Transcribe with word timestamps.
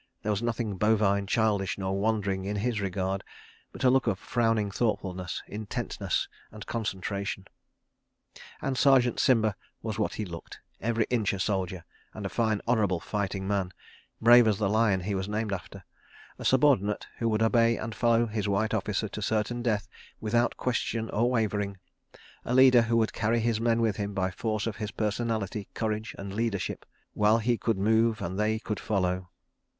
There 0.23 0.31
was 0.31 0.41
nothing 0.41 0.77
bovine, 0.77 1.27
childish 1.27 1.77
nor 1.77 1.95
wandering 1.95 2.43
in 2.43 2.55
his 2.55 2.81
regard, 2.81 3.23
but 3.71 3.83
a 3.83 3.89
look 3.91 4.07
of 4.07 4.17
frowning 4.17 4.71
thoughtfulness, 4.71 5.43
intentness 5.45 6.27
and 6.51 6.65
concentration. 6.65 7.45
And 8.63 8.79
Sergeant 8.79 9.19
Simba 9.19 9.55
was 9.83 9.99
what 9.99 10.15
he 10.15 10.25
looked, 10.25 10.59
every 10.79 11.05
inch 11.11 11.33
a 11.33 11.39
soldier, 11.39 11.85
and 12.15 12.25
a 12.25 12.29
fine 12.29 12.61
honourable 12.67 12.99
fighting 12.99 13.47
man, 13.47 13.73
brave 14.19 14.47
as 14.47 14.57
the 14.57 14.71
lion 14.71 15.01
he 15.01 15.13
was 15.13 15.29
named 15.29 15.53
after; 15.53 15.83
a 16.39 16.45
subordinate 16.45 17.05
who 17.19 17.29
would 17.29 17.43
obey 17.43 17.77
and 17.77 17.93
follow 17.93 18.25
his 18.25 18.49
white 18.49 18.73
officer 18.73 19.07
to 19.09 19.21
certain 19.21 19.61
death, 19.61 19.87
without 20.19 20.57
question 20.57 21.11
or 21.11 21.29
wavering; 21.29 21.77
a 22.43 22.55
leader 22.55 22.81
who 22.81 22.97
would 22.97 23.13
carry 23.13 23.39
his 23.39 23.61
men 23.61 23.79
with 23.81 23.97
him 23.97 24.15
by 24.15 24.31
force 24.31 24.65
of 24.65 24.77
his 24.77 24.89
personality, 24.89 25.67
courage 25.75 26.15
and 26.17 26.33
leadership, 26.33 26.87
while 27.13 27.37
he 27.37 27.55
could 27.55 27.77
move 27.77 28.19
and 28.19 28.39
they 28.39 28.57
could 28.57 28.79
follow. 28.79 29.27